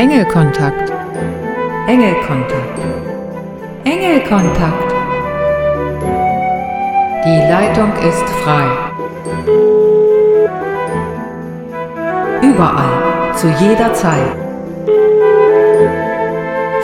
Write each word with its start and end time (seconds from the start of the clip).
Engelkontakt. 0.00 0.90
Engelkontakt. 1.86 2.78
Engelkontakt. 3.84 4.94
Die 7.26 7.40
Leitung 7.50 7.92
ist 8.08 8.26
frei. 8.42 8.66
Überall, 12.40 13.34
zu 13.34 13.48
jeder 13.62 13.92
Zeit. 13.92 14.32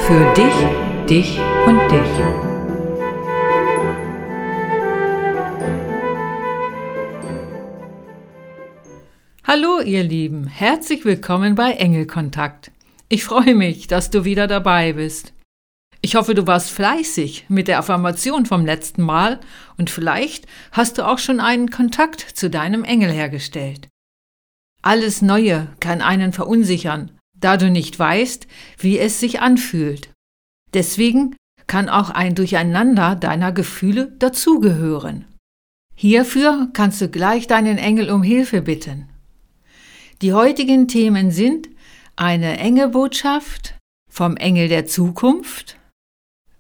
Für 0.07 0.35
dich, 0.35 1.09
dich 1.09 1.41
und 1.67 1.81
dich. 1.91 2.13
Hallo 9.45 9.81
ihr 9.81 10.03
Lieben, 10.03 10.47
herzlich 10.49 11.07
willkommen 11.07 11.55
bei 11.55 11.71
Engelkontakt. 11.71 12.73
Ich 13.09 13.25
freue 13.25 13.55
mich, 13.55 13.87
dass 13.87 14.11
du 14.11 14.25
wieder 14.25 14.49
dabei 14.49 14.95
bist. 14.95 15.33
Ich 16.03 16.17
hoffe, 16.17 16.35
du 16.35 16.47
warst 16.47 16.71
fleißig 16.71 17.47
mit 17.49 17.69
der 17.69 17.79
Affirmation 17.79 18.47
vom 18.47 18.67
letzten 18.67 19.03
Mal 19.03 19.41
und 19.77 19.91
vielleicht 19.91 20.47
hast 20.73 20.99
du 20.99 21.07
auch 21.07 21.19
schon 21.19 21.41
einen 21.41 21.71
Kontakt 21.71 22.21
zu 22.21 22.51
deinem 22.51 22.85
Engel 22.85 23.11
hergestellt. 23.11 23.89
Alles 24.83 25.23
Neue 25.23 25.69
kann 25.81 26.01
einen 26.01 26.33
verunsichern, 26.33 27.13
da 27.39 27.57
du 27.57 27.71
nicht 27.71 27.99
weißt, 27.99 28.47
wie 28.79 28.99
es 28.99 29.21
sich 29.21 29.41
anfühlt. 29.41 30.11
Deswegen 30.75 31.37
kann 31.67 31.89
auch 31.89 32.11
ein 32.11 32.35
Durcheinander 32.35 33.17
deiner 33.17 33.53
Gefühle 33.53 34.13
dazugehören. 34.19 35.25
Hierfür 35.95 36.69
kannst 36.73 37.01
du 37.01 37.09
gleich 37.09 37.47
deinen 37.47 37.79
Engel 37.79 38.11
um 38.11 38.23
Hilfe 38.23 38.63
bitten. 38.63 39.09
Die 40.23 40.33
heutigen 40.33 40.89
Themen 40.89 41.31
sind 41.31 41.69
eine 42.17 42.59
Engelbotschaft 42.59 43.75
vom 44.11 44.37
Engel 44.37 44.69
der 44.69 44.87
Zukunft, 44.87 45.79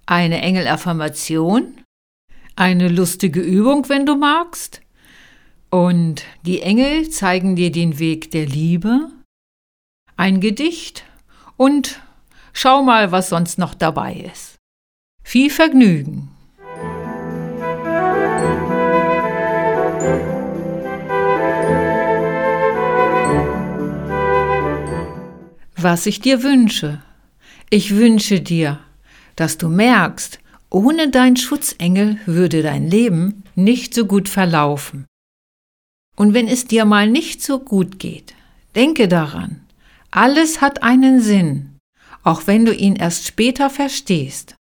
eine 0.05 0.42
Engelaffirmation, 0.42 1.83
eine 2.55 2.89
lustige 2.89 3.41
Übung, 3.41 3.89
wenn 3.89 4.06
du 4.06 4.16
magst, 4.16 4.83
und 5.70 6.25
die 6.42 6.62
Engel 6.62 7.11
zeigen 7.11 7.56
dir 7.56 7.72
den 7.72 7.98
Weg 7.98 8.31
der 8.31 8.47
Liebe, 8.47 9.11
ein 10.16 10.41
Gedicht 10.41 11.05
und 11.56 12.00
schau 12.53 12.83
mal, 12.83 13.11
was 13.11 13.31
sonst 13.31 13.59
noch 13.59 13.75
dabei 13.75 14.14
ist. 14.14 14.56
Viel 15.22 15.50
Vergnügen! 15.50 16.36
Was 25.87 26.05
ich 26.06 26.19
dir 26.19 26.42
wünsche. 26.42 27.01
Ich 27.70 27.95
wünsche 27.95 28.41
dir, 28.41 28.81
dass 29.37 29.56
du 29.56 29.69
merkst, 29.69 30.41
ohne 30.69 31.11
dein 31.12 31.37
Schutzengel 31.37 32.19
würde 32.27 32.65
dein 32.65 32.91
Leben 32.91 33.45
nicht 33.55 33.95
so 33.95 34.05
gut 34.05 34.28
verlaufen. 34.28 35.06
Und 36.17 36.34
wenn 36.34 36.48
es 36.48 36.65
dir 36.65 36.87
mal 36.87 37.09
nicht 37.09 37.41
so 37.41 37.61
gut 37.61 38.01
geht, 38.01 38.34
denke 38.75 39.06
daran, 39.06 39.61
alles 40.11 40.61
hat 40.61 40.83
einen 40.83 41.20
Sinn, 41.20 41.78
auch 42.25 42.48
wenn 42.48 42.65
du 42.65 42.75
ihn 42.75 42.97
erst 42.97 43.25
später 43.25 43.71
verstehst. 43.71 44.56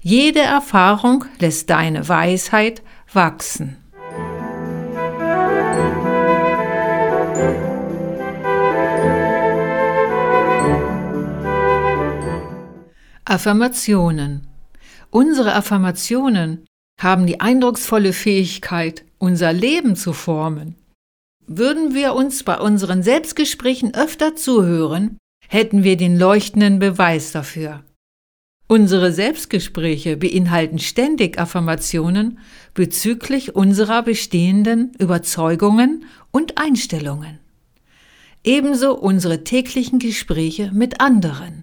Jede 0.00 0.42
Erfahrung 0.42 1.24
lässt 1.40 1.70
deine 1.70 2.08
Weisheit 2.08 2.84
wachsen. 3.12 3.78
Affirmationen. 13.28 14.46
Unsere 15.10 15.56
Affirmationen 15.56 16.64
haben 17.00 17.26
die 17.26 17.40
eindrucksvolle 17.40 18.12
Fähigkeit, 18.12 19.04
unser 19.18 19.52
Leben 19.52 19.96
zu 19.96 20.12
formen. 20.12 20.76
Würden 21.44 21.92
wir 21.92 22.14
uns 22.14 22.44
bei 22.44 22.56
unseren 22.56 23.02
Selbstgesprächen 23.02 23.94
öfter 23.94 24.36
zuhören, 24.36 25.18
hätten 25.48 25.82
wir 25.82 25.96
den 25.96 26.16
leuchtenden 26.16 26.78
Beweis 26.78 27.32
dafür. 27.32 27.82
Unsere 28.68 29.10
Selbstgespräche 29.10 30.16
beinhalten 30.16 30.78
ständig 30.78 31.36
Affirmationen 31.36 32.38
bezüglich 32.74 33.56
unserer 33.56 34.04
bestehenden 34.04 34.92
Überzeugungen 35.00 36.04
und 36.30 36.58
Einstellungen. 36.58 37.40
Ebenso 38.44 38.94
unsere 38.94 39.42
täglichen 39.42 39.98
Gespräche 39.98 40.70
mit 40.72 41.00
anderen. 41.00 41.62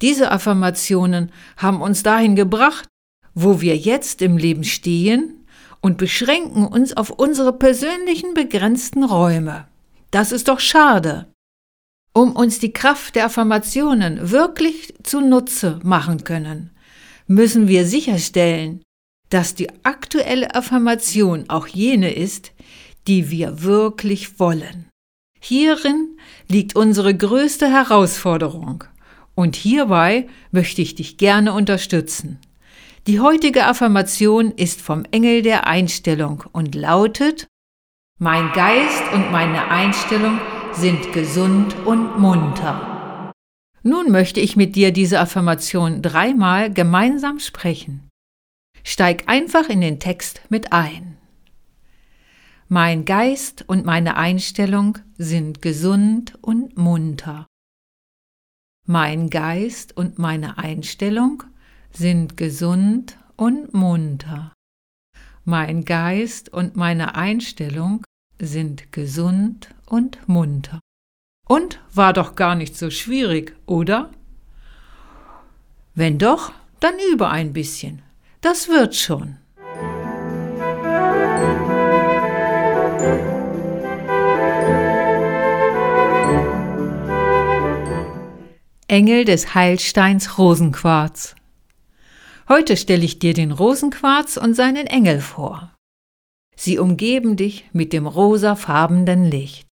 Diese 0.00 0.30
Affirmationen 0.30 1.30
haben 1.56 1.80
uns 1.80 2.02
dahin 2.02 2.34
gebracht, 2.34 2.88
wo 3.34 3.60
wir 3.60 3.76
jetzt 3.76 4.22
im 4.22 4.36
Leben 4.36 4.64
stehen 4.64 5.46
und 5.80 5.98
beschränken 5.98 6.66
uns 6.66 6.96
auf 6.96 7.10
unsere 7.10 7.52
persönlichen 7.52 8.34
begrenzten 8.34 9.04
Räume. 9.04 9.66
Das 10.10 10.32
ist 10.32 10.48
doch 10.48 10.60
schade. 10.60 11.26
Um 12.14 12.36
uns 12.36 12.58
die 12.58 12.72
Kraft 12.72 13.16
der 13.16 13.26
Affirmationen 13.26 14.30
wirklich 14.30 14.94
zunutze 15.02 15.80
machen 15.82 16.24
können, 16.24 16.70
müssen 17.26 17.68
wir 17.68 17.86
sicherstellen, 17.86 18.82
dass 19.30 19.54
die 19.54 19.70
aktuelle 19.82 20.54
Affirmation 20.54 21.48
auch 21.48 21.66
jene 21.66 22.12
ist, 22.12 22.52
die 23.06 23.30
wir 23.30 23.62
wirklich 23.62 24.38
wollen. 24.38 24.90
Hierin 25.40 26.18
liegt 26.48 26.76
unsere 26.76 27.16
größte 27.16 27.66
Herausforderung. 27.66 28.84
Und 29.34 29.56
hierbei 29.56 30.28
möchte 30.50 30.82
ich 30.82 30.94
dich 30.94 31.16
gerne 31.16 31.52
unterstützen. 31.52 32.38
Die 33.06 33.20
heutige 33.20 33.66
Affirmation 33.66 34.52
ist 34.52 34.80
vom 34.80 35.04
Engel 35.10 35.42
der 35.42 35.66
Einstellung 35.66 36.44
und 36.52 36.74
lautet, 36.74 37.48
Mein 38.18 38.52
Geist 38.52 39.02
und 39.12 39.32
meine 39.32 39.68
Einstellung 39.68 40.38
sind 40.72 41.12
gesund 41.12 41.74
und 41.84 42.18
munter. 42.18 43.32
Nun 43.82 44.12
möchte 44.12 44.38
ich 44.38 44.54
mit 44.54 44.76
dir 44.76 44.92
diese 44.92 45.18
Affirmation 45.18 46.02
dreimal 46.02 46.72
gemeinsam 46.72 47.40
sprechen. 47.40 48.08
Steig 48.84 49.24
einfach 49.26 49.68
in 49.68 49.80
den 49.80 49.98
Text 49.98 50.42
mit 50.48 50.72
ein. 50.72 51.16
Mein 52.68 53.04
Geist 53.04 53.64
und 53.66 53.84
meine 53.84 54.16
Einstellung 54.16 54.98
sind 55.18 55.60
gesund 55.60 56.38
und 56.40 56.78
munter. 56.78 57.46
Mein 58.86 59.30
Geist 59.30 59.96
und 59.96 60.18
meine 60.18 60.58
Einstellung 60.58 61.44
sind 61.92 62.36
gesund 62.36 63.16
und 63.36 63.72
munter. 63.72 64.52
Mein 65.44 65.84
Geist 65.84 66.52
und 66.52 66.74
meine 66.74 67.14
Einstellung 67.14 68.02
sind 68.40 68.90
gesund 68.90 69.72
und 69.86 70.28
munter. 70.28 70.80
Und 71.48 71.80
war 71.94 72.12
doch 72.12 72.34
gar 72.34 72.56
nicht 72.56 72.76
so 72.76 72.90
schwierig, 72.90 73.54
oder? 73.66 74.10
Wenn 75.94 76.18
doch, 76.18 76.52
dann 76.80 76.94
übe 77.12 77.28
ein 77.28 77.52
bisschen. 77.52 78.02
Das 78.40 78.68
wird 78.68 78.96
schon. 78.96 79.38
Engel 88.92 89.24
des 89.24 89.54
Heilsteins 89.54 90.36
Rosenquarz. 90.36 91.34
Heute 92.46 92.76
stelle 92.76 93.06
ich 93.06 93.18
dir 93.18 93.32
den 93.32 93.50
Rosenquarz 93.50 94.36
und 94.36 94.52
seinen 94.52 94.86
Engel 94.86 95.22
vor. 95.22 95.74
Sie 96.56 96.78
umgeben 96.78 97.38
dich 97.38 97.70
mit 97.72 97.94
dem 97.94 98.06
rosafarbenen 98.06 99.24
Licht. 99.24 99.66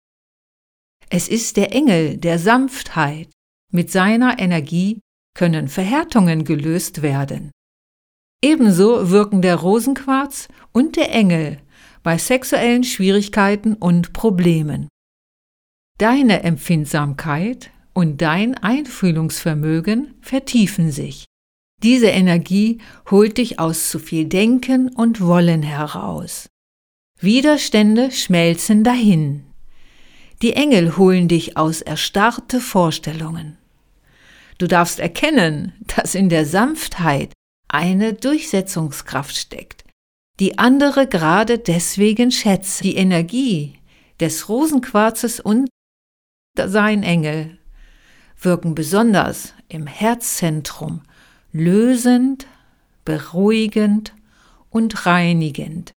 Es 1.10 1.30
ist 1.30 1.58
der 1.58 1.74
Engel 1.74 2.18
der 2.18 2.38
Sanftheit. 2.38 3.32
Mit 3.74 3.90
seiner 3.90 4.38
Energie 4.38 5.00
können 5.34 5.68
Verhärtungen 5.68 6.44
gelöst 6.44 7.02
werden. 7.02 7.50
Ebenso 8.44 9.10
wirken 9.10 9.42
der 9.42 9.56
Rosenquarz 9.56 10.48
und 10.74 10.96
der 10.96 11.12
Engel 11.12 11.60
bei 12.04 12.20
sexuellen 12.20 12.84
Schwierigkeiten 12.84 13.74
und 13.74 14.14
Problemen. 14.14 14.90
Deine 15.98 16.44
Empfindsamkeit 16.44 17.72
und 17.98 18.22
dein 18.22 18.54
Einfühlungsvermögen 18.54 20.14
vertiefen 20.22 20.92
sich. 20.92 21.26
Diese 21.82 22.06
Energie 22.06 22.78
holt 23.10 23.40
dich 23.40 23.58
aus 23.58 23.90
zu 23.90 23.98
viel 23.98 24.26
Denken 24.26 24.90
und 24.90 25.20
Wollen 25.20 25.64
heraus. 25.64 26.48
Widerstände 27.20 28.12
schmelzen 28.12 28.84
dahin. 28.84 29.48
Die 30.44 30.54
Engel 30.54 30.96
holen 30.96 31.28
dich 31.28 31.58
aus 31.58 31.82
erstarrte 31.82 32.62
Vorstellungen. 32.62 33.58
Du 34.60 34.68
darfst 34.68 35.00
erkennen, 35.00 35.74
dass 35.96 36.14
in 36.14 36.30
der 36.30 36.46
Sanftheit 36.46 37.34
eine 37.68 38.14
Durchsetzungskraft 38.14 39.36
steckt, 39.36 39.86
die 40.40 40.60
andere 40.60 41.08
gerade 41.08 41.58
deswegen 41.58 42.30
schätzen. 42.30 42.84
Die 42.84 42.96
Energie 42.96 43.80
des 44.20 44.50
Rosenquarzes 44.50 45.40
und 45.40 45.68
sein 46.56 47.02
Engel 47.02 47.57
wirken 48.40 48.76
besonders 48.76 49.54
im 49.68 49.88
Herzzentrum 49.88 51.02
lösend, 51.52 52.48
beruhigend 53.06 54.14
und 54.70 55.06
reinigend. 55.06 55.92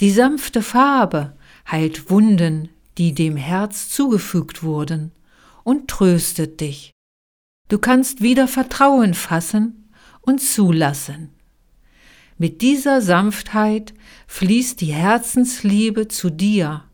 Die 0.00 0.10
sanfte 0.10 0.62
Farbe 0.62 1.36
heilt 1.70 2.10
Wunden, 2.10 2.68
die 2.98 3.14
dem 3.14 3.36
Herz 3.36 3.88
zugefügt 3.88 4.62
wurden, 4.62 5.12
und 5.62 5.88
tröstet 5.88 6.60
dich. 6.60 6.92
Du 7.68 7.78
kannst 7.78 8.20
wieder 8.20 8.48
Vertrauen 8.48 9.14
fassen 9.14 9.88
und 10.20 10.40
zulassen. 10.40 11.30
Mit 12.36 12.60
dieser 12.60 13.00
Sanftheit 13.00 13.94
fließt 14.26 14.80
die 14.80 14.92
Herzensliebe 14.92 16.08
zu 16.08 16.30
dir 16.30 16.84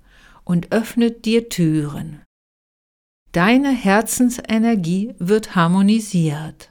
und 0.45 0.71
öffnet 0.71 1.25
dir 1.25 1.49
Türen. 1.49 2.23
Deine 3.33 3.71
Herzensenergie 3.71 5.15
wird 5.21 5.55
harmonisiert. 5.55 6.69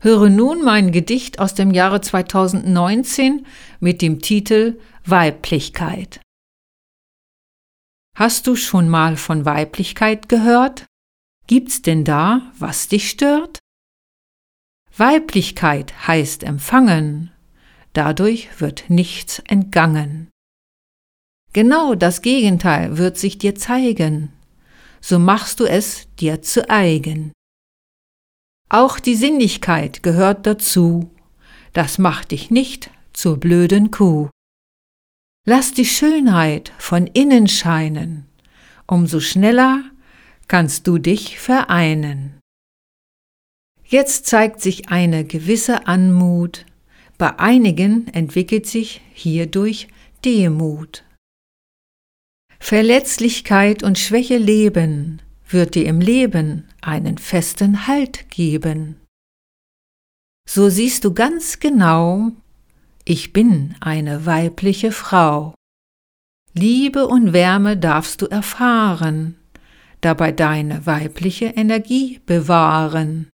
Höre 0.00 0.28
nun 0.28 0.64
mein 0.64 0.90
Gedicht 0.90 1.38
aus 1.38 1.54
dem 1.54 1.70
Jahre 1.70 2.00
2019 2.00 3.46
mit 3.78 4.02
dem 4.02 4.20
Titel 4.20 4.80
Weiblichkeit. 5.04 6.20
Hast 8.16 8.48
du 8.48 8.56
schon 8.56 8.88
mal 8.88 9.16
von 9.16 9.44
Weiblichkeit 9.44 10.28
gehört? 10.28 10.86
Gibt's 11.46 11.80
denn 11.80 12.02
da, 12.02 12.50
was 12.58 12.88
dich 12.88 13.08
stört? 13.08 13.60
Weiblichkeit 14.96 16.08
heißt 16.08 16.42
empfangen, 16.42 17.30
dadurch 17.96 18.48
wird 18.60 18.90
nichts 18.90 19.40
entgangen. 19.46 20.28
Genau 21.52 21.94
das 21.94 22.20
Gegenteil 22.20 22.98
wird 22.98 23.16
sich 23.16 23.38
dir 23.38 23.54
zeigen, 23.54 24.32
so 25.00 25.18
machst 25.18 25.60
du 25.60 25.64
es 25.64 26.08
dir 26.16 26.42
zu 26.42 26.68
eigen. 26.68 27.32
Auch 28.68 28.98
die 28.98 29.14
Sinnlichkeit 29.14 30.02
gehört 30.02 30.46
dazu. 30.46 31.10
Das 31.72 31.98
macht 31.98 32.32
dich 32.32 32.50
nicht 32.50 32.90
zur 33.12 33.38
blöden 33.38 33.90
Kuh. 33.90 34.28
Lass 35.46 35.72
die 35.72 35.84
Schönheit 35.84 36.72
von 36.78 37.06
innen 37.06 37.46
scheinen, 37.46 38.26
umso 38.86 39.20
schneller 39.20 39.84
kannst 40.48 40.86
du 40.86 40.98
dich 40.98 41.38
vereinen. 41.38 42.40
Jetzt 43.84 44.26
zeigt 44.26 44.60
sich 44.60 44.88
eine 44.88 45.24
gewisse 45.24 45.86
Anmut, 45.86 46.66
bei 47.18 47.38
einigen 47.38 48.08
entwickelt 48.08 48.66
sich 48.66 49.00
hierdurch 49.12 49.88
Demut. 50.24 51.04
Verletzlichkeit 52.58 53.82
und 53.82 53.98
Schwäche 53.98 54.38
leben, 54.38 55.22
wird 55.48 55.74
dir 55.74 55.86
im 55.86 56.00
Leben 56.00 56.68
einen 56.80 57.18
festen 57.18 57.86
Halt 57.86 58.30
geben. 58.30 59.00
So 60.48 60.68
siehst 60.68 61.04
du 61.04 61.12
ganz 61.14 61.58
genau, 61.60 62.32
ich 63.04 63.32
bin 63.32 63.74
eine 63.80 64.26
weibliche 64.26 64.92
Frau. 64.92 65.54
Liebe 66.54 67.06
und 67.06 67.32
Wärme 67.32 67.76
darfst 67.76 68.22
du 68.22 68.26
erfahren, 68.26 69.36
dabei 70.00 70.32
deine 70.32 70.86
weibliche 70.86 71.46
Energie 71.46 72.20
bewahren. 72.26 73.28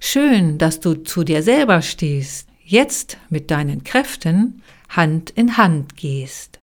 Schön, 0.00 0.58
dass 0.58 0.80
du 0.80 0.94
zu 0.94 1.24
dir 1.24 1.42
selber 1.42 1.82
stehst, 1.82 2.48
jetzt 2.66 3.18
mit 3.30 3.50
deinen 3.50 3.84
Kräften 3.84 4.62
Hand 4.88 5.30
in 5.30 5.56
Hand 5.56 5.96
gehst. 5.96 6.58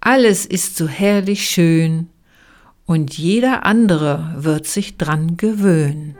Alles 0.00 0.46
ist 0.46 0.76
so 0.76 0.88
herrlich 0.88 1.48
schön, 1.48 2.08
und 2.84 3.16
jeder 3.16 3.64
andere 3.64 4.34
wird 4.36 4.66
sich 4.66 4.96
dran 4.96 5.36
gewöhnen. 5.36 6.16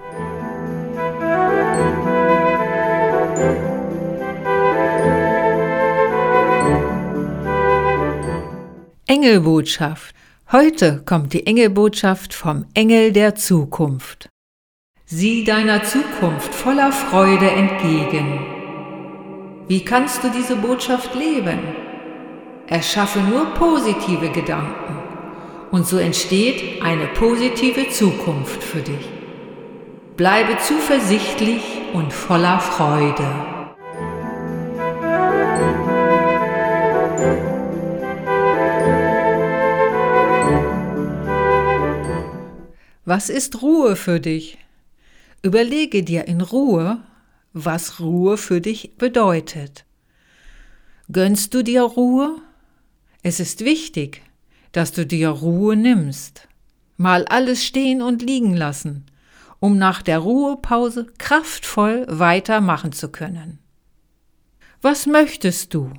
Engelbotschaft. 9.06 10.14
Heute 10.50 11.02
kommt 11.04 11.32
die 11.32 11.46
Engelbotschaft 11.46 12.34
vom 12.34 12.66
Engel 12.74 13.12
der 13.12 13.34
Zukunft. 13.34 14.28
Sieh 15.04 15.44
deiner 15.44 15.82
Zukunft 15.82 16.54
voller 16.54 16.92
Freude 16.92 17.50
entgegen. 17.50 18.51
Wie 19.72 19.82
kannst 19.82 20.22
du 20.22 20.28
diese 20.28 20.56
Botschaft 20.56 21.14
leben? 21.14 21.58
Erschaffe 22.66 23.20
nur 23.20 23.54
positive 23.54 24.28
Gedanken 24.28 24.98
und 25.70 25.86
so 25.86 25.96
entsteht 25.96 26.82
eine 26.82 27.06
positive 27.06 27.88
Zukunft 27.88 28.62
für 28.62 28.82
dich. 28.82 29.08
Bleibe 30.18 30.58
zuversichtlich 30.58 31.62
und 31.94 32.12
voller 32.12 32.60
Freude. 32.60 33.24
Was 43.06 43.30
ist 43.30 43.62
Ruhe 43.62 43.96
für 43.96 44.20
dich? 44.20 44.58
Überlege 45.42 46.02
dir 46.02 46.28
in 46.28 46.42
Ruhe, 46.42 47.00
was 47.52 48.00
Ruhe 48.00 48.36
für 48.36 48.60
dich 48.60 48.96
bedeutet. 48.96 49.84
Gönnst 51.10 51.52
du 51.54 51.62
dir 51.62 51.82
Ruhe? 51.82 52.40
Es 53.22 53.40
ist 53.40 53.64
wichtig, 53.64 54.22
dass 54.72 54.92
du 54.92 55.06
dir 55.06 55.28
Ruhe 55.28 55.76
nimmst. 55.76 56.48
Mal 56.96 57.24
alles 57.26 57.64
stehen 57.64 58.00
und 58.02 58.22
liegen 58.22 58.56
lassen, 58.56 59.06
um 59.60 59.76
nach 59.76 60.02
der 60.02 60.20
Ruhepause 60.20 61.06
kraftvoll 61.18 62.06
weitermachen 62.08 62.92
zu 62.92 63.10
können. 63.10 63.58
Was 64.80 65.06
möchtest 65.06 65.74
du? 65.74 65.92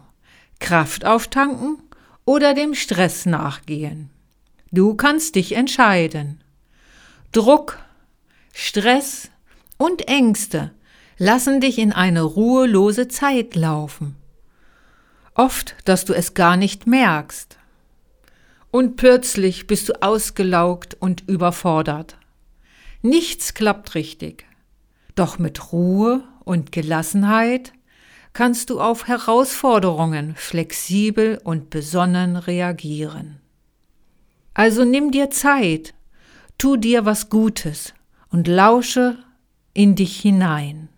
Kraft 0.59 1.05
auftanken 1.05 1.77
oder 2.25 2.53
dem 2.53 2.73
Stress 2.73 3.25
nachgehen? 3.25 4.09
Du 4.71 4.95
kannst 4.95 5.35
dich 5.35 5.53
entscheiden. 5.55 6.43
Druck, 7.31 7.79
Stress 8.53 9.29
und 9.77 10.07
Ängste 10.07 10.71
lassen 11.17 11.61
dich 11.61 11.77
in 11.77 11.93
eine 11.93 12.21
ruhelose 12.21 13.07
Zeit 13.07 13.55
laufen. 13.55 14.15
Oft, 15.35 15.75
dass 15.85 16.05
du 16.05 16.13
es 16.13 16.33
gar 16.33 16.57
nicht 16.57 16.87
merkst 16.87 17.57
und 18.73 18.95
plötzlich 18.95 19.67
bist 19.67 19.89
du 19.89 20.01
ausgelaugt 20.01 20.97
und 20.99 21.29
überfordert. 21.29 22.17
Nichts 23.03 23.53
klappt 23.53 23.93
richtig. 23.93 24.47
Doch 25.13 25.37
mit 25.37 25.71
Ruhe 25.71 26.23
und 26.43 26.71
Gelassenheit 26.71 27.71
kannst 28.33 28.71
du 28.71 28.81
auf 28.81 29.07
Herausforderungen 29.07 30.33
flexibel 30.35 31.39
und 31.43 31.69
besonnen 31.69 32.35
reagieren. 32.35 33.39
Also 34.55 34.85
nimm 34.85 35.11
dir 35.11 35.29
Zeit, 35.29 35.93
tu 36.57 36.75
dir 36.75 37.05
was 37.05 37.29
Gutes 37.29 37.93
und 38.31 38.47
lausche 38.47 39.19
in 39.75 39.95
dich 39.95 40.19
hinein. 40.19 40.89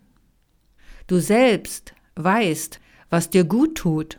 Du 1.06 1.20
selbst 1.20 1.94
weißt, 2.16 2.80
was 3.10 3.30
dir 3.30 3.44
gut 3.44 3.76
tut 3.76 4.18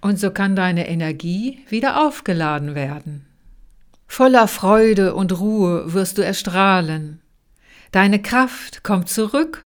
und 0.00 0.18
so 0.18 0.30
kann 0.30 0.56
deine 0.56 0.88
Energie 0.88 1.60
wieder 1.68 2.06
aufgeladen 2.06 2.74
werden. 2.74 3.26
Voller 4.06 4.48
Freude 4.48 5.14
und 5.14 5.38
Ruhe 5.40 5.92
wirst 5.92 6.18
du 6.18 6.22
erstrahlen. 6.22 7.20
Deine 7.92 8.20
Kraft 8.20 8.82
kommt 8.82 9.08
zurück 9.08 9.62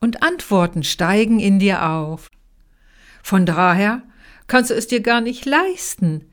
und 0.00 0.22
Antworten 0.22 0.82
steigen 0.82 1.40
in 1.40 1.58
dir 1.58 1.86
auf. 1.86 2.28
Von 3.22 3.46
daher 3.46 4.02
kannst 4.46 4.70
du 4.70 4.74
es 4.74 4.86
dir 4.86 5.00
gar 5.00 5.20
nicht 5.20 5.44
leisten, 5.44 6.26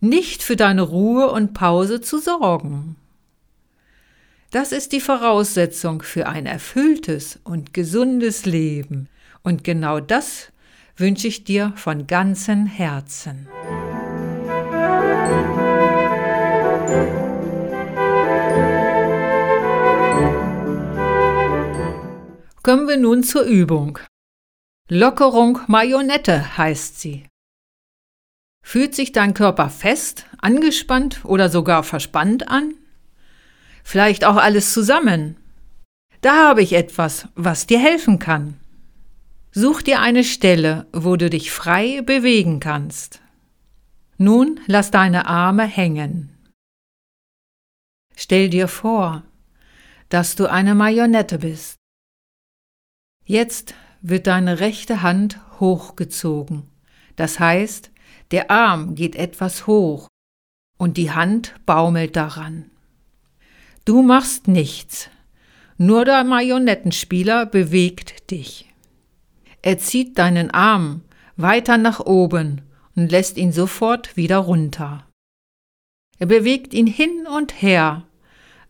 nicht 0.00 0.42
für 0.42 0.56
deine 0.56 0.82
Ruhe 0.82 1.30
und 1.30 1.54
Pause 1.54 2.00
zu 2.00 2.18
sorgen. 2.18 2.96
Das 4.50 4.72
ist 4.72 4.92
die 4.92 5.00
Voraussetzung 5.00 6.02
für 6.02 6.28
ein 6.28 6.46
erfülltes 6.46 7.40
und 7.44 7.74
gesundes 7.74 8.46
Leben. 8.46 9.08
Und 9.46 9.62
genau 9.62 10.00
das 10.00 10.50
wünsche 10.96 11.28
ich 11.28 11.44
dir 11.44 11.74
von 11.76 12.06
ganzem 12.06 12.64
Herzen. 12.64 13.46
Kommen 22.62 22.88
wir 22.88 22.96
nun 22.96 23.22
zur 23.22 23.42
Übung. 23.42 23.98
Lockerung 24.88 25.60
Marionette 25.66 26.56
heißt 26.56 26.98
sie. 26.98 27.26
Fühlt 28.64 28.94
sich 28.94 29.12
dein 29.12 29.34
Körper 29.34 29.68
fest, 29.68 30.24
angespannt 30.38 31.22
oder 31.24 31.50
sogar 31.50 31.82
verspannt 31.82 32.48
an? 32.48 32.72
Vielleicht 33.82 34.24
auch 34.24 34.36
alles 34.36 34.72
zusammen. 34.72 35.36
Da 36.22 36.48
habe 36.48 36.62
ich 36.62 36.72
etwas, 36.72 37.28
was 37.34 37.66
dir 37.66 37.78
helfen 37.78 38.18
kann. 38.18 38.58
Such 39.56 39.82
dir 39.82 40.00
eine 40.00 40.24
Stelle, 40.24 40.88
wo 40.92 41.14
du 41.14 41.30
dich 41.30 41.52
frei 41.52 42.02
bewegen 42.02 42.58
kannst. 42.58 43.20
Nun 44.18 44.58
lass 44.66 44.90
deine 44.90 45.26
Arme 45.26 45.62
hängen. 45.62 46.36
Stell 48.16 48.48
dir 48.50 48.66
vor, 48.66 49.22
dass 50.08 50.34
du 50.34 50.50
eine 50.50 50.74
Marionette 50.74 51.38
bist. 51.38 51.76
Jetzt 53.24 53.76
wird 54.00 54.26
deine 54.26 54.58
rechte 54.58 55.02
Hand 55.02 55.38
hochgezogen. 55.60 56.64
Das 57.14 57.38
heißt, 57.38 57.92
der 58.32 58.50
Arm 58.50 58.96
geht 58.96 59.14
etwas 59.14 59.68
hoch 59.68 60.08
und 60.78 60.96
die 60.96 61.12
Hand 61.12 61.54
baumelt 61.64 62.16
daran. 62.16 62.72
Du 63.84 64.02
machst 64.02 64.48
nichts, 64.48 65.10
nur 65.78 66.04
der 66.04 66.24
Marionettenspieler 66.24 67.46
bewegt 67.46 68.32
dich. 68.32 68.73
Er 69.66 69.78
zieht 69.78 70.18
deinen 70.18 70.50
Arm 70.50 71.00
weiter 71.36 71.78
nach 71.78 71.98
oben 71.98 72.60
und 72.94 73.10
lässt 73.10 73.38
ihn 73.38 73.50
sofort 73.50 74.14
wieder 74.14 74.36
runter. 74.36 75.06
Er 76.18 76.26
bewegt 76.26 76.74
ihn 76.74 76.86
hin 76.86 77.26
und 77.26 77.62
her. 77.62 78.02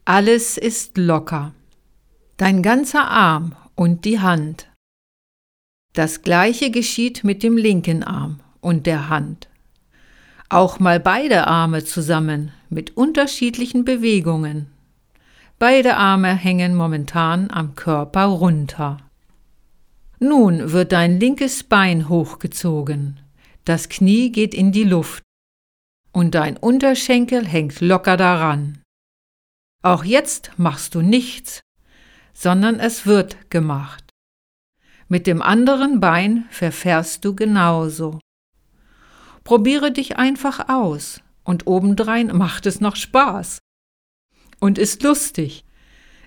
Alles 0.05 0.57
ist 0.57 0.97
locker. 0.97 1.53
Dein 2.37 2.63
ganzer 2.63 3.11
Arm 3.11 3.57
und 3.75 4.05
die 4.05 4.21
Hand. 4.21 4.71
Das 5.95 6.23
gleiche 6.23 6.71
geschieht 6.71 7.25
mit 7.25 7.43
dem 7.43 7.57
linken 7.57 8.05
Arm 8.05 8.39
und 8.61 8.87
der 8.87 9.09
Hand. 9.09 9.49
Auch 10.49 10.79
mal 10.79 11.01
beide 11.01 11.49
Arme 11.49 11.85
zusammen 11.85 12.53
mit 12.71 12.97
unterschiedlichen 12.97 13.85
Bewegungen. 13.85 14.69
Beide 15.59 15.97
Arme 15.97 16.37
hängen 16.37 16.77
momentan 16.77 17.51
am 17.51 17.75
Körper 17.75 18.27
runter. 18.27 19.04
Nun 20.19 20.73
wird 20.73 20.93
dein 20.93 21.19
linkes 21.19 21.65
Bein 21.65 22.09
hochgezogen, 22.09 23.21
das 23.65 23.89
Knie 23.89 24.31
geht 24.31 24.55
in 24.55 24.73
die 24.73 24.85
Luft 24.85 25.23
und 26.13 26.35
dein 26.35 26.57
Unterschenkel 26.57 27.47
hängt 27.47 27.81
locker 27.81 28.17
daran. 28.17 28.81
Auch 29.83 30.05
jetzt 30.05 30.53
machst 30.57 30.95
du 30.95 31.03
nichts, 31.03 31.63
sondern 32.33 32.79
es 32.79 33.07
wird 33.07 33.51
gemacht. 33.51 34.05
Mit 35.09 35.27
dem 35.27 35.43
anderen 35.43 36.01
Bein 36.01 36.47
verfährst 36.51 37.25
du 37.25 37.35
genauso. 37.35 38.19
Probiere 39.45 39.93
dich 39.93 40.17
einfach 40.17 40.69
aus 40.69 41.21
und 41.43 41.67
obendrein 41.67 42.29
macht 42.29 42.67
es 42.67 42.81
noch 42.81 42.97
Spaß. 42.97 43.59
Und 44.61 44.79
ist 44.79 45.03
lustig. 45.03 45.65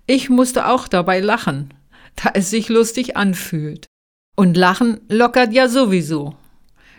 Ich 0.06 0.29
musste 0.29 0.67
auch 0.67 0.88
dabei 0.88 1.20
lachen, 1.20 1.74
da 2.17 2.31
es 2.33 2.50
sich 2.50 2.67
lustig 2.67 3.15
anfühlt. 3.15 3.86
Und 4.36 4.57
Lachen 4.57 5.00
lockert 5.07 5.53
ja 5.53 5.67
sowieso. 5.67 6.36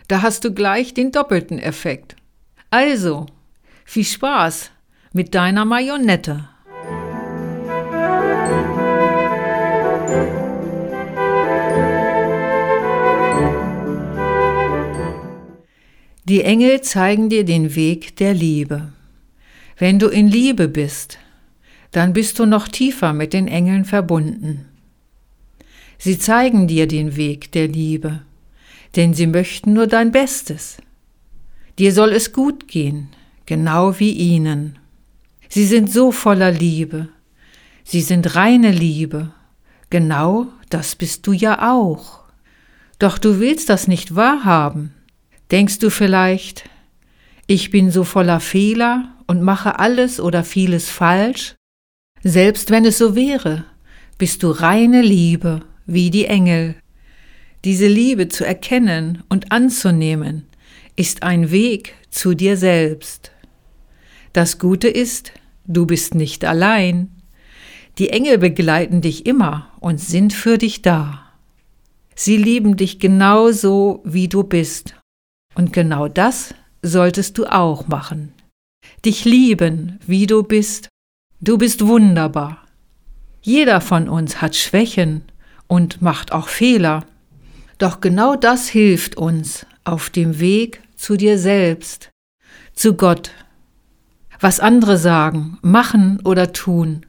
Da 0.07 0.21
hast 0.21 0.43
du 0.43 0.53
gleich 0.53 0.93
den 0.93 1.11
doppelten 1.11 1.59
Effekt. 1.59 2.15
Also, 2.71 3.27
viel 3.85 4.05
Spaß 4.05 4.71
mit 5.13 5.35
deiner 5.35 5.65
Marionette. 5.65 6.49
Die 16.25 16.43
Engel 16.43 16.81
zeigen 16.81 17.29
dir 17.29 17.43
den 17.43 17.75
Weg 17.75 18.15
der 18.17 18.35
Liebe. 18.35 18.93
Wenn 19.77 19.97
du 19.97 20.09
in 20.09 20.27
Liebe 20.27 20.67
bist, 20.67 21.17
dann 21.91 22.13
bist 22.13 22.37
du 22.37 22.45
noch 22.45 22.67
tiefer 22.67 23.13
mit 23.13 23.33
den 23.33 23.47
Engeln 23.47 23.83
verbunden. 23.83 24.68
Sie 26.01 26.17
zeigen 26.17 26.65
dir 26.67 26.87
den 26.87 27.17
Weg 27.17 27.51
der 27.51 27.67
Liebe, 27.67 28.21
denn 28.95 29.13
sie 29.13 29.27
möchten 29.27 29.73
nur 29.73 29.85
dein 29.85 30.13
Bestes. 30.13 30.77
Dir 31.77 31.93
soll 31.93 32.13
es 32.13 32.31
gut 32.31 32.69
gehen, 32.69 33.09
genau 33.45 33.99
wie 33.99 34.13
ihnen. 34.13 34.79
Sie 35.49 35.65
sind 35.65 35.91
so 35.91 36.13
voller 36.13 36.51
Liebe, 36.51 37.09
sie 37.83 37.99
sind 37.99 38.35
reine 38.35 38.71
Liebe, 38.71 39.33
genau 39.89 40.47
das 40.69 40.95
bist 40.95 41.27
du 41.27 41.33
ja 41.33 41.69
auch. 41.69 42.21
Doch 42.97 43.17
du 43.17 43.39
willst 43.41 43.69
das 43.69 43.87
nicht 43.87 44.15
wahrhaben. 44.15 44.93
Denkst 45.51 45.79
du 45.79 45.89
vielleicht, 45.89 46.69
ich 47.45 47.71
bin 47.71 47.91
so 47.91 48.05
voller 48.05 48.39
Fehler 48.39 49.15
und 49.27 49.41
mache 49.41 49.79
alles 49.79 50.21
oder 50.21 50.45
vieles 50.45 50.89
falsch? 50.89 51.55
Selbst 52.23 52.71
wenn 52.71 52.85
es 52.85 52.97
so 52.97 53.15
wäre, 53.15 53.65
bist 54.17 54.43
du 54.43 54.51
reine 54.51 55.01
Liebe 55.01 55.61
wie 55.93 56.09
die 56.11 56.25
Engel. 56.25 56.75
Diese 57.65 57.87
Liebe 57.87 58.29
zu 58.29 58.45
erkennen 58.45 59.23
und 59.27 59.51
anzunehmen, 59.51 60.45
ist 60.95 61.23
ein 61.23 61.51
Weg 61.51 61.95
zu 62.09 62.33
dir 62.33 62.57
selbst. 62.57 63.31
Das 64.33 64.59
Gute 64.59 64.87
ist, 64.87 65.31
du 65.65 65.85
bist 65.85 66.15
nicht 66.15 66.45
allein. 66.45 67.09
Die 67.97 68.09
Engel 68.09 68.37
begleiten 68.37 69.01
dich 69.01 69.25
immer 69.25 69.71
und 69.79 69.99
sind 69.99 70.33
für 70.33 70.57
dich 70.57 70.81
da. 70.81 71.25
Sie 72.15 72.37
lieben 72.37 72.77
dich 72.77 72.99
genauso, 72.99 74.01
wie 74.05 74.27
du 74.27 74.43
bist. 74.43 74.95
Und 75.55 75.73
genau 75.73 76.07
das 76.07 76.53
solltest 76.81 77.37
du 77.37 77.45
auch 77.45 77.87
machen. 77.87 78.33
Dich 79.05 79.25
lieben, 79.25 79.99
wie 80.05 80.27
du 80.27 80.43
bist. 80.43 80.89
Du 81.41 81.57
bist 81.57 81.85
wunderbar. 81.85 82.65
Jeder 83.41 83.79
von 83.79 84.09
uns 84.09 84.41
hat 84.41 84.55
Schwächen 84.55 85.23
und 85.69 86.01
macht 86.01 86.33
auch 86.33 86.49
Fehler. 86.49 87.05
Doch 87.77 88.01
genau 88.01 88.35
das 88.35 88.67
hilft 88.67 89.15
uns 89.15 89.65
auf 89.85 90.09
dem 90.09 90.41
Weg 90.41 90.81
zu 90.97 91.15
dir 91.15 91.37
selbst, 91.37 92.09
zu 92.73 92.95
Gott. 92.95 93.31
Was 94.41 94.59
andere 94.59 94.97
sagen, 94.97 95.57
machen 95.61 96.19
oder 96.25 96.51
tun, 96.51 97.05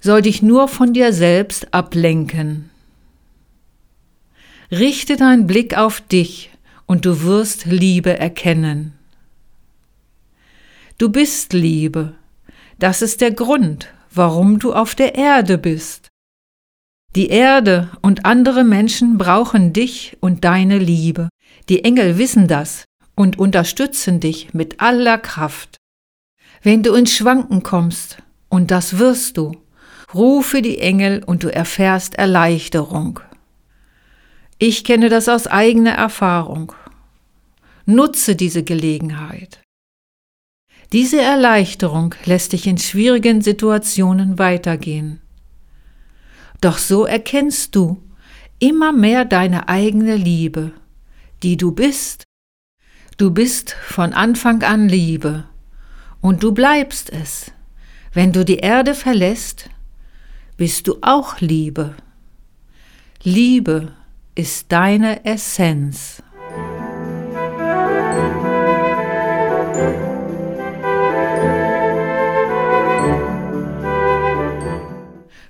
soll 0.00 0.22
dich 0.22 0.42
nur 0.42 0.68
von 0.68 0.92
dir 0.92 1.12
selbst 1.12 1.72
ablenken. 1.72 2.70
Richte 4.70 5.16
deinen 5.16 5.46
Blick 5.46 5.76
auf 5.76 6.00
dich 6.00 6.50
und 6.86 7.04
du 7.04 7.22
wirst 7.22 7.66
Liebe 7.66 8.18
erkennen. 8.18 8.94
Du 10.98 11.08
bist 11.08 11.52
Liebe. 11.52 12.14
Das 12.78 13.02
ist 13.02 13.20
der 13.20 13.32
Grund, 13.32 13.88
warum 14.10 14.58
du 14.58 14.72
auf 14.72 14.94
der 14.94 15.14
Erde 15.14 15.58
bist. 15.58 15.99
Die 17.16 17.28
Erde 17.28 17.90
und 18.02 18.24
andere 18.24 18.62
Menschen 18.62 19.18
brauchen 19.18 19.72
dich 19.72 20.16
und 20.20 20.44
deine 20.44 20.78
Liebe. 20.78 21.28
Die 21.68 21.84
Engel 21.84 22.18
wissen 22.18 22.46
das 22.46 22.84
und 23.16 23.38
unterstützen 23.38 24.20
dich 24.20 24.54
mit 24.54 24.80
aller 24.80 25.18
Kraft. 25.18 25.76
Wenn 26.62 26.84
du 26.84 26.94
ins 26.94 27.12
Schwanken 27.12 27.62
kommst, 27.64 28.18
und 28.48 28.70
das 28.70 28.98
wirst 28.98 29.36
du, 29.36 29.56
rufe 30.14 30.62
die 30.62 30.78
Engel 30.78 31.22
und 31.24 31.42
du 31.42 31.52
erfährst 31.52 32.14
Erleichterung. 32.14 33.20
Ich 34.58 34.84
kenne 34.84 35.08
das 35.08 35.28
aus 35.28 35.46
eigener 35.46 35.92
Erfahrung. 35.92 36.72
Nutze 37.86 38.36
diese 38.36 38.62
Gelegenheit. 38.62 39.60
Diese 40.92 41.20
Erleichterung 41.20 42.14
lässt 42.24 42.52
dich 42.52 42.66
in 42.66 42.78
schwierigen 42.78 43.42
Situationen 43.42 44.38
weitergehen. 44.38 45.20
Doch 46.60 46.78
so 46.78 47.04
erkennst 47.04 47.74
du 47.74 48.02
immer 48.58 48.92
mehr 48.92 49.24
deine 49.24 49.68
eigene 49.68 50.16
Liebe, 50.16 50.72
die 51.42 51.56
du 51.56 51.72
bist. 51.72 52.24
Du 53.16 53.30
bist 53.30 53.72
von 53.72 54.12
Anfang 54.12 54.62
an 54.62 54.88
Liebe 54.88 55.44
und 56.20 56.42
du 56.42 56.52
bleibst 56.52 57.10
es. 57.10 57.50
Wenn 58.12 58.32
du 58.32 58.44
die 58.44 58.58
Erde 58.58 58.94
verlässt, 58.94 59.70
bist 60.56 60.86
du 60.86 60.98
auch 61.00 61.40
Liebe. 61.40 61.94
Liebe 63.22 63.92
ist 64.34 64.72
deine 64.72 65.24
Essenz. 65.24 66.22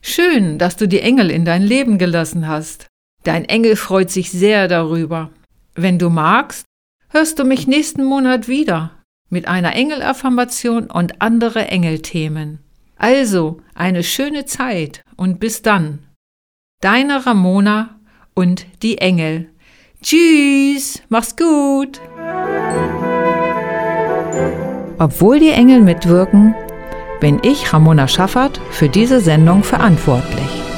Schön, 0.02 0.59
dass 0.59 0.76
du 0.76 0.88
die 0.88 1.00
Engel 1.00 1.30
in 1.30 1.45
dein 1.45 1.62
Leben 1.62 1.99
gelassen 1.99 2.49
hast. 2.49 2.87
Dein 3.25 3.45
Engel 3.45 3.76
freut 3.76 4.11
sich 4.11 4.30
sehr 4.30 4.66
darüber. 4.66 5.30
Wenn 5.75 5.99
du 5.99 6.09
magst, 6.09 6.64
hörst 7.11 7.38
du 7.38 7.45
mich 7.45 7.66
nächsten 7.66 8.04
Monat 8.04 8.49
wieder 8.49 8.92
mit 9.28 9.47
einer 9.47 9.75
Engelaffirmation 9.75 10.90
und 10.90 11.21
andere 11.21 11.69
Engelthemen. 11.69 12.59
Also 12.97 13.61
eine 13.75 14.02
schöne 14.02 14.45
Zeit 14.45 15.02
und 15.16 15.38
bis 15.38 15.62
dann. 15.62 16.00
Deine 16.80 17.26
Ramona 17.26 18.00
und 18.35 18.66
die 18.83 18.99
Engel. 18.99 19.50
Tschüss, 20.02 21.02
mach's 21.09 21.37
gut. 21.37 22.00
Obwohl 24.99 25.40
die 25.40 25.50
Engel 25.50 25.80
mitwirken, 25.80 26.54
bin 27.20 27.38
ich, 27.42 27.72
Ramona 27.72 28.08
Schaffert, 28.08 28.60
für 28.70 28.88
diese 28.88 29.20
Sendung 29.20 29.62
verantwortlich. 29.62 30.69